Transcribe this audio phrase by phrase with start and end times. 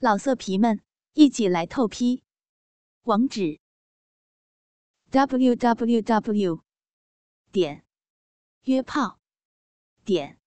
[0.00, 0.80] 老色皮们，
[1.14, 2.22] 一起来透批！
[3.02, 3.58] 网址
[5.10, 6.62] ：w w w
[7.50, 7.84] 点
[8.62, 9.18] 约炮
[10.04, 10.38] 点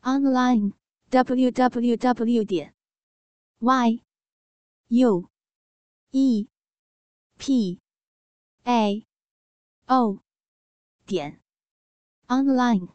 [0.00, 0.72] online
[1.10, 2.74] w w w 点
[3.60, 4.02] y
[4.88, 5.30] u
[6.10, 6.48] e
[7.38, 7.80] p
[8.64, 9.06] a
[9.86, 10.18] o
[11.06, 11.40] 点
[12.26, 12.88] online。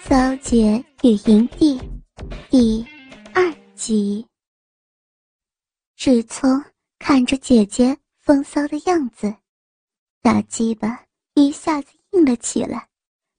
[0.00, 1.80] 骚姐与营地
[2.50, 2.84] 第
[3.32, 4.27] 二集。
[5.98, 6.64] 志聪
[7.00, 9.34] 看着姐姐风骚的样子，
[10.22, 11.02] 大鸡巴
[11.34, 12.86] 一下子硬了起来，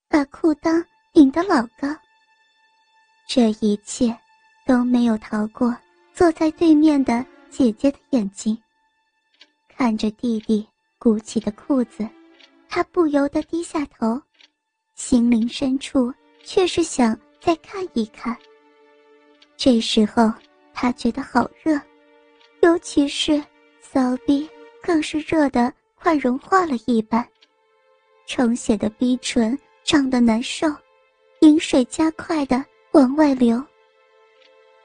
[0.09, 1.88] 把裤裆顶得老高。
[3.26, 4.13] 这一切
[4.68, 5.73] 都没有逃过
[6.13, 8.62] 坐在对面的姐姐的眼睛。
[9.70, 12.05] 看着弟弟鼓起的裤子，
[12.68, 14.21] 他不由得低下头，
[14.96, 16.13] 心灵深处
[16.44, 18.38] 却是想再看一看。
[19.55, 20.30] 这时候
[20.73, 21.80] 他觉得好热。
[22.62, 23.41] 尤其是
[23.81, 24.48] 骚逼，
[24.81, 27.27] 更是热得快融化了一般，
[28.27, 30.68] 充血的逼唇胀得难受，
[31.41, 33.63] 饮水加快的往外流。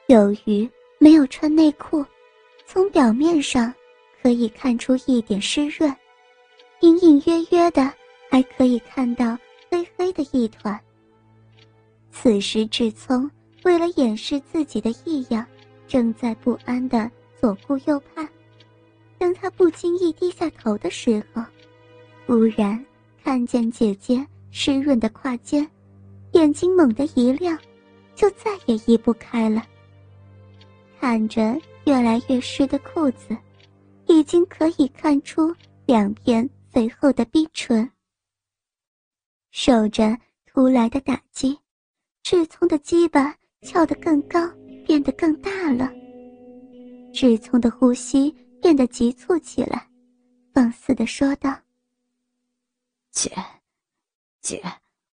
[0.07, 2.05] 由于没有穿内裤，
[2.65, 3.73] 从表面上
[4.21, 5.93] 可以看出一点湿润，
[6.79, 7.91] 隐隐约约的
[8.29, 9.37] 还可以看到
[9.69, 10.79] 黑黑的一团。
[12.11, 13.29] 此时志聪
[13.63, 15.45] 为了掩饰自己的异样，
[15.87, 17.11] 正在不安的。
[17.45, 18.27] 左顾右盼，
[19.19, 21.43] 当他不经意低下头的时候，
[22.25, 22.83] 忽然
[23.23, 25.69] 看见姐姐湿润的胯间，
[26.31, 27.55] 眼睛猛地一亮，
[28.15, 29.63] 就再也移不开了。
[30.99, 33.37] 看着越来越湿的裤子，
[34.07, 37.87] 已经可以看出两片肥厚的逼唇。
[39.51, 41.55] 受着突来的打击，
[42.23, 44.39] 志聪的鸡巴翘得更高，
[44.83, 45.93] 变得更大了。
[47.15, 48.29] 志聪的呼吸
[48.61, 49.89] 变得急促起来，
[50.53, 51.57] 放肆的说道
[53.09, 53.31] ：“姐，
[54.41, 54.61] 姐，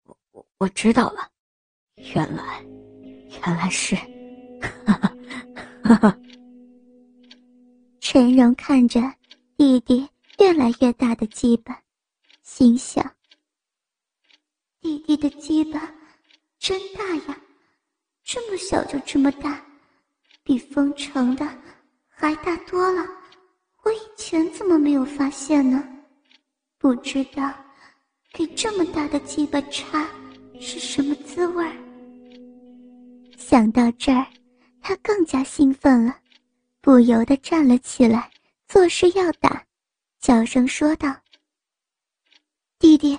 [0.04, 1.30] 我我我知道了，
[1.94, 2.62] 原来，
[3.30, 3.96] 原来是，
[4.84, 5.16] 哈哈，
[5.82, 6.18] 哈哈。”
[7.98, 9.00] 陈荣看着
[9.56, 10.06] 弟弟
[10.38, 11.82] 越来越大的鸡巴，
[12.42, 13.10] 心想
[14.82, 15.90] ：“弟弟的鸡巴
[16.58, 17.40] 真大呀，
[18.22, 19.64] 这么小就这么大，
[20.42, 21.48] 比封城的。”
[22.18, 23.06] 还大多了，
[23.82, 25.86] 我以前怎么没有发现呢？
[26.78, 27.52] 不知道
[28.32, 30.08] 给这么大的鸡巴插
[30.58, 31.76] 是什么滋味儿。
[33.36, 34.26] 想到这儿，
[34.80, 36.18] 他更加兴奋了，
[36.80, 38.30] 不由得站了起来，
[38.66, 39.62] 作势要打，
[40.18, 41.14] 小声说道
[42.80, 43.18] ：“弟弟，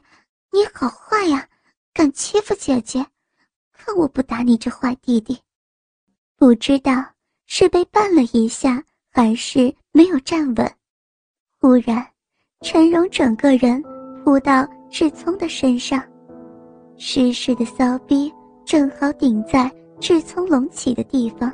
[0.52, 1.48] 你好坏呀，
[1.94, 3.06] 敢欺负姐姐，
[3.72, 5.40] 看我不打你这坏弟弟！”
[6.36, 7.14] 不知道。
[7.50, 8.84] 是被绊了一下，
[9.18, 10.72] 还是没有站稳？
[11.60, 12.06] 忽然，
[12.62, 13.84] 陈荣整个人
[14.24, 16.00] 扑到志聪的身上，
[16.98, 18.32] 湿湿的骚逼
[18.64, 21.52] 正好顶在志聪隆起的地方。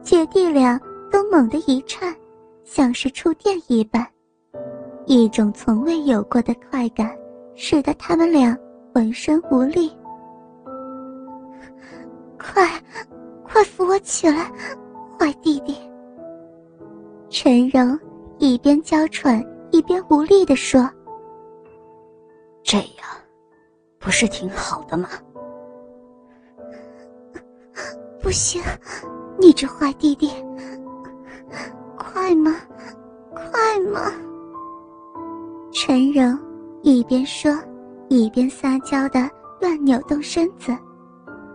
[0.00, 0.80] 姐弟俩
[1.12, 2.16] 都猛地一颤，
[2.64, 4.02] 像是触电一般，
[5.04, 7.14] 一种从未有过的快感，
[7.54, 8.56] 使得他们俩
[8.94, 9.92] 浑身无力。
[12.38, 12.66] 快！
[13.44, 14.50] 快扶我起来，
[15.18, 15.76] 坏弟弟！
[17.30, 17.96] 陈荣
[18.38, 20.90] 一边娇喘一边无力地说
[22.60, 23.06] ：“这样，
[24.00, 25.08] 不是挺好的吗？”
[28.20, 28.60] 不行，
[29.38, 30.28] 你这坏弟弟！
[31.96, 32.56] 快吗？
[33.32, 34.12] 快吗？
[35.72, 36.36] 陈荣
[36.82, 37.56] 一边说，
[38.08, 39.30] 一边撒娇的
[39.60, 40.76] 乱扭动身子，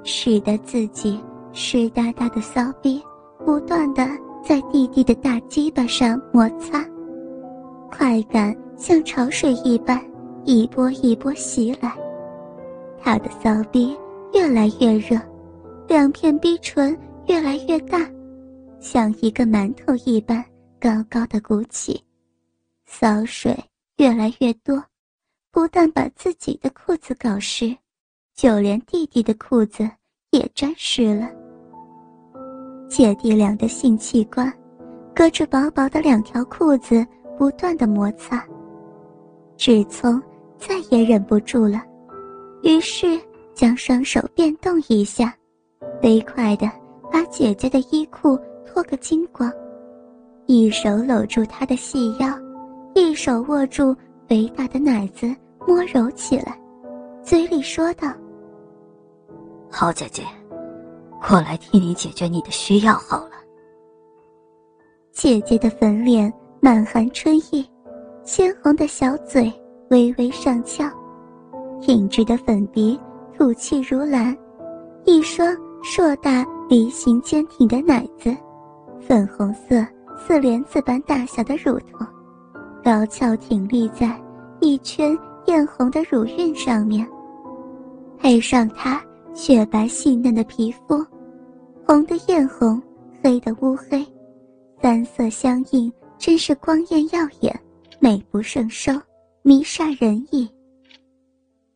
[0.05, 1.21] 使得自己。
[1.57, 3.01] 湿哒哒的骚逼
[3.45, 4.05] 不断的
[4.47, 6.85] 在弟弟的大鸡巴上摩擦，
[7.89, 10.00] 快感像潮水一般
[10.44, 11.91] 一波一波袭来。
[13.01, 13.97] 他的骚逼
[14.35, 15.19] 越来越热，
[15.88, 16.95] 两片逼唇
[17.28, 18.07] 越来越大，
[18.79, 20.46] 像一个馒头一般
[20.79, 21.99] 高高的鼓起，
[22.85, 23.58] 骚水
[23.97, 24.79] 越来越多，
[25.49, 27.75] 不但把自己的裤子搞湿，
[28.35, 29.90] 就连弟弟的裤子
[30.29, 31.28] 也沾湿了。
[32.95, 34.49] 姐弟俩的性器官，
[35.13, 37.05] 隔着薄薄的两条裤子
[37.37, 38.41] 不断的摩擦。
[39.57, 40.17] 志聪
[40.57, 41.81] 再也忍不住了，
[42.63, 43.19] 于是
[43.53, 45.35] 将双手变动一下，
[46.01, 46.71] 飞快的
[47.11, 49.51] 把姐姐的衣裤脱个精光，
[50.45, 52.29] 一手搂住她的细腰，
[52.93, 53.93] 一手握住
[54.25, 55.27] 肥大的奶子
[55.67, 56.57] 摸揉起来，
[57.21, 58.07] 嘴里说道
[59.69, 60.23] ：“好姐姐。”
[61.27, 63.31] 过来替你解决你的需要好了。
[65.11, 66.31] 姐姐的粉脸
[66.61, 67.67] 满含春意，
[68.23, 69.51] 鲜红的小嘴
[69.89, 70.85] 微微上翘，
[71.81, 72.99] 挺直的粉鼻
[73.35, 74.37] 吐气如兰，
[75.05, 78.35] 一双硕大梨形坚挺的奶子，
[79.01, 79.83] 粉红色
[80.16, 82.05] 似莲子般大小的乳头，
[82.83, 84.16] 高翘挺立在
[84.59, 85.17] 一圈
[85.47, 87.07] 艳红的乳晕上面，
[88.19, 89.01] 配上她
[89.33, 91.03] 雪白细嫩的皮肤，
[91.87, 92.82] 红的艳红，
[93.22, 94.03] 黑的乌黑。
[94.82, 97.59] 三色相映，真是光艳耀眼，
[97.99, 98.91] 美不胜收，
[99.43, 100.49] 迷煞人意。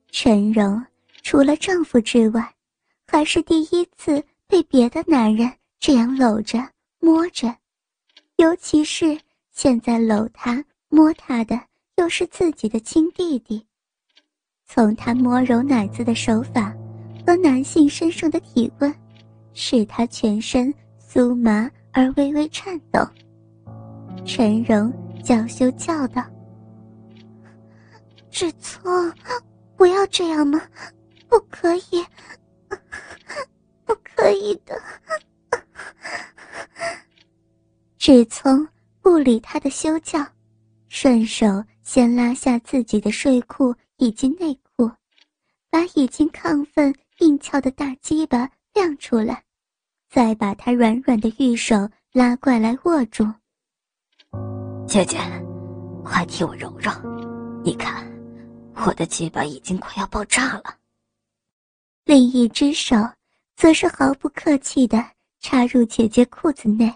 [0.10, 0.84] 陈荣
[1.22, 2.52] 除了丈夫之外，
[3.08, 6.68] 还是第一次被别的男人这样搂着
[7.00, 7.56] 摸着，
[8.38, 9.16] 尤其是
[9.52, 11.60] 现在搂她摸她的
[11.98, 13.64] 又是自己的亲弟弟。
[14.66, 16.76] 从他摸揉奶子的手法
[17.26, 18.94] 和男性身上的体温，
[19.54, 21.70] 使他全身酥麻。
[21.92, 23.00] 而微微颤抖。
[24.24, 24.94] 陈荣
[25.24, 26.24] 娇羞叫道
[28.30, 29.12] ：“志聪，
[29.76, 30.62] 不要这样嘛，
[31.28, 32.06] 不可以，
[33.86, 34.80] 不可以的。”
[37.98, 38.68] 志聪
[39.02, 40.26] 不理他的羞叫，
[40.90, 44.90] 顺手先拉下自己的睡裤以及内裤，
[45.72, 49.44] 把已经亢奋硬翘的大鸡巴亮出来。
[50.10, 53.24] 再把他软软的玉手拉过来握住。
[54.88, 55.20] 姐姐，
[56.04, 56.92] 快替我揉揉，
[57.64, 58.12] 你看，
[58.74, 60.76] 我的鸡巴已经快要爆炸了。
[62.06, 62.96] 另一只手
[63.56, 64.98] 则是毫不客气的
[65.40, 66.92] 插入姐姐裤子内，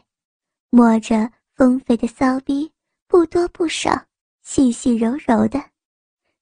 [0.71, 2.71] 摸着丰肥的骚逼，
[3.07, 3.91] 不多不少，
[4.41, 5.63] 细细柔柔的，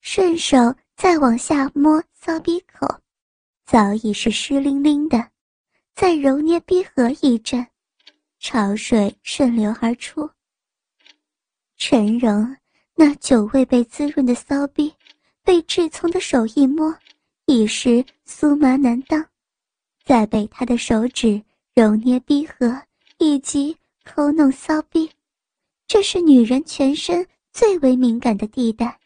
[0.00, 3.01] 顺手再往下摸骚逼口，
[3.72, 5.30] 早已是湿淋淋的。
[5.94, 7.66] 再揉捏逼合一阵，
[8.38, 10.28] 潮水顺流而出。
[11.78, 12.54] 陈荣
[12.94, 14.92] 那久未被滋润的骚逼，
[15.42, 16.94] 被志聪的手一摸，
[17.46, 19.26] 已是酥麻难当。
[20.04, 21.42] 再被他的手指
[21.74, 22.78] 揉捏逼合，
[23.16, 25.10] 以及抠弄骚逼，
[25.86, 29.00] 这是女人全身最为敏感的地带，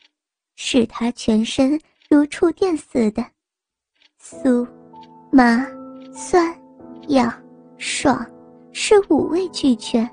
[0.57, 3.25] 使她全身如触电似的，
[4.29, 4.67] 酥、
[5.31, 5.65] 麻、
[6.13, 6.53] 酸。
[7.07, 7.33] 痒、
[7.79, 8.27] 爽，
[8.73, 10.11] 是五味俱全，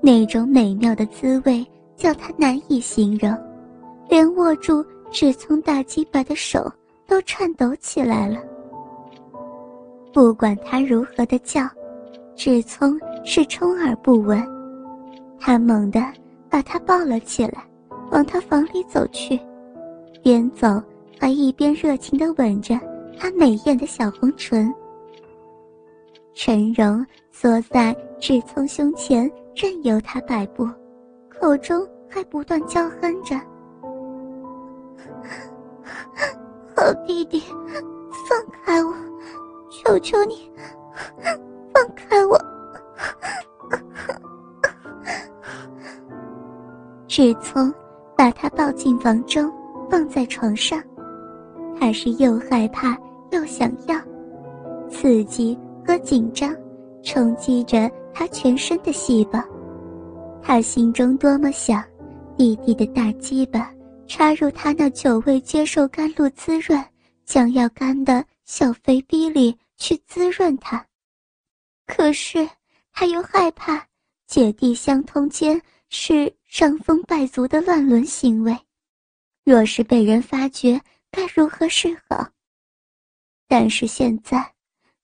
[0.00, 1.62] 那种美妙的滋味
[1.94, 3.36] 叫他难以形容，
[4.08, 6.72] 连握住志聪大鸡巴的手
[7.06, 8.38] 都颤抖起来了。
[10.14, 11.68] 不管他如何的叫，
[12.34, 14.42] 志聪是充耳不闻。
[15.38, 16.02] 他猛地
[16.48, 17.62] 把他抱了起来，
[18.10, 19.38] 往他房里走去，
[20.22, 20.82] 边走
[21.20, 22.74] 还一边热情地吻着
[23.18, 24.72] 她美艳的小红唇。
[26.34, 30.68] 陈荣缩在志聪胸前，任由他摆布，
[31.30, 33.34] 口中还不断娇哼着
[36.76, 37.42] ：“好弟弟，
[38.28, 38.92] 放开我，
[39.70, 40.52] 求求你，
[41.72, 42.38] 放开我！”
[47.08, 47.72] 志聪
[48.14, 49.50] 把他抱进房中，
[49.90, 50.78] 放在床上，
[51.80, 52.94] 他是又害怕
[53.36, 53.96] 又想要，
[54.90, 55.56] 刺激。
[55.86, 56.52] 和紧张
[57.04, 59.40] 冲击着他全身的细胞，
[60.42, 61.80] 他心中多么想
[62.36, 63.72] 弟弟的大鸡巴
[64.08, 66.84] 插入他那久未接受甘露滋润、
[67.24, 70.84] 将要干的小肥逼里去滋润他，
[71.86, 72.44] 可是
[72.92, 73.80] 他又害怕
[74.26, 78.58] 姐弟相通间是伤风败俗的乱伦行为，
[79.44, 80.80] 若是被人发觉，
[81.12, 82.28] 该如何是好？
[83.48, 84.44] 但是现在。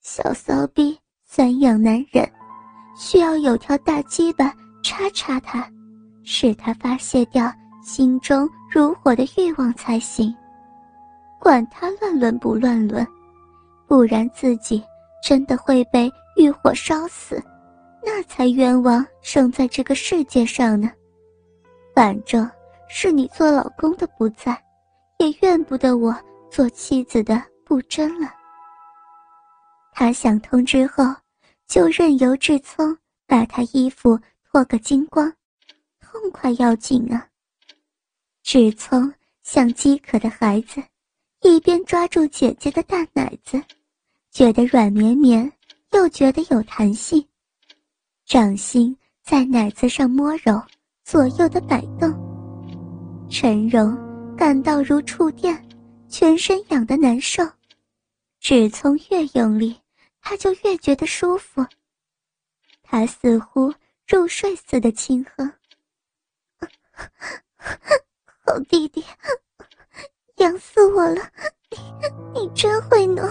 [0.05, 2.29] 小骚逼酸痒难忍，
[2.97, 5.65] 需要有条大鸡巴插插他，
[6.25, 7.49] 使他发泄掉
[7.85, 10.35] 心中如火的欲望才行。
[11.39, 13.07] 管他乱伦不乱伦，
[13.87, 14.83] 不然自己
[15.23, 17.41] 真的会被欲火烧死，
[18.05, 20.91] 那才冤枉生在这个世界上呢。
[21.95, 22.51] 反正
[22.89, 24.61] 是你做老公的不在，
[25.19, 26.13] 也怨不得我
[26.51, 27.41] 做妻子的
[27.73, 28.31] 不真了。
[29.95, 31.03] 他想通之后，
[31.67, 32.95] 就任由志聪
[33.27, 35.33] 把他衣服脱个精光，
[35.99, 37.27] 痛快要紧啊！
[38.43, 39.11] 志聪
[39.43, 40.83] 像饥渴的孩子，
[41.41, 43.59] 一边抓住姐姐的大奶子，
[44.31, 45.51] 觉得软绵绵，
[45.93, 47.27] 又觉得有弹性，
[48.27, 50.63] 掌心在奶子上摸揉，
[51.05, 52.13] 左右的摆动。
[53.31, 53.97] 陈荣
[54.37, 55.59] 感到如触电，
[56.11, 57.43] 全身痒得难受。
[58.43, 59.81] 志聪越用力。
[60.21, 61.65] 他就越觉得舒服，
[62.83, 63.73] 他似乎
[64.07, 65.53] 入睡似的轻哼
[68.45, 69.03] ：“好弟弟，
[70.37, 71.23] 痒死我了，
[72.35, 73.25] 你真会弄。”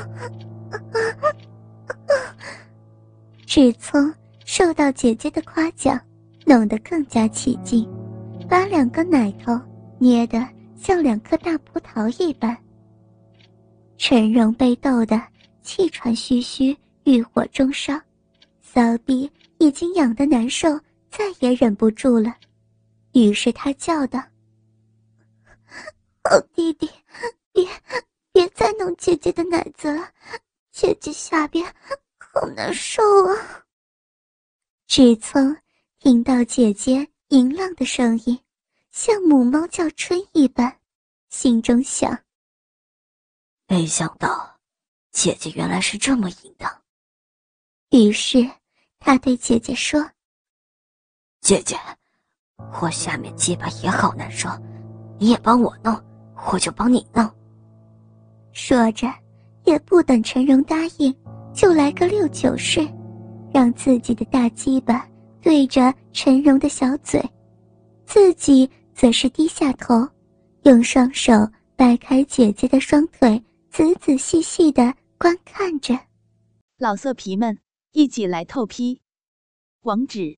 [3.46, 4.14] 志聪
[4.46, 6.00] 受到姐姐的夸奖，
[6.46, 7.88] 弄得更加起劲，
[8.50, 9.58] 把两个奶头
[9.98, 12.58] 捏得像两颗大葡萄一般。
[14.04, 15.16] 陈荣被逗得
[15.62, 17.94] 气喘吁吁，欲火中烧，
[18.60, 20.68] 骚逼已经痒得难受，
[21.12, 22.36] 再也忍不住了，
[23.12, 24.20] 于是他叫道
[26.28, 26.90] ：“好弟弟，
[27.54, 27.64] 别
[28.34, 30.10] 别再弄姐姐的奶子了，
[30.72, 31.64] 姐姐下边
[32.18, 33.64] 好难受啊！”
[34.88, 35.56] 志聪
[36.00, 38.40] 听到姐姐淫浪的声音，
[38.90, 40.76] 像母猫叫春一般，
[41.30, 42.20] 心中想。
[43.72, 44.60] 没想到，
[45.14, 46.70] 姐姐原来是这么淫荡。
[47.92, 48.46] 于是，
[49.00, 50.06] 他对姐姐说
[51.40, 51.78] ：“姐姐，
[52.82, 54.50] 我下面鸡巴也好难受，
[55.18, 55.98] 你也帮我弄，
[56.52, 57.26] 我就帮你弄。”
[58.52, 59.08] 说着，
[59.64, 61.16] 也不等陈荣答应，
[61.54, 62.86] 就来个六九式，
[63.54, 65.08] 让自己的大鸡巴
[65.40, 67.24] 对着陈荣的小嘴，
[68.06, 70.06] 自己则是低下头，
[70.64, 71.32] 用双手
[71.78, 73.42] 掰开姐姐的双腿。
[73.72, 75.94] 仔仔细细的观看着，
[76.76, 77.62] 老色皮们
[77.92, 79.02] 一起来透批，
[79.84, 80.38] 网址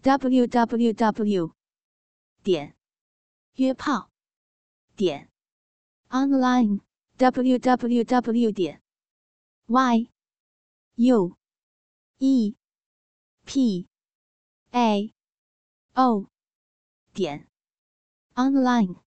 [0.00, 1.54] ：w w w
[2.42, 2.74] 点
[3.56, 4.10] 约炮
[4.96, 5.30] 点
[6.08, 6.80] online
[7.18, 8.80] w w w 点
[9.66, 10.08] y
[10.94, 11.36] u
[12.16, 12.56] e
[13.44, 13.86] p
[14.70, 15.12] a
[15.92, 16.30] o
[17.12, 17.46] 点
[18.34, 19.03] online。